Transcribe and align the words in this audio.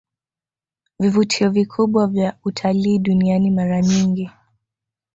vivutio 0.99 1.49
vikubwa 1.49 2.07
vya 2.07 2.37
utalii 2.43 2.99
duniani 2.99 3.51
Mara 3.51 3.81
nyingi 3.81 4.29